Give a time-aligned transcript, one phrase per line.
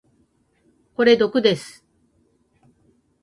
[0.95, 1.85] これ毒です。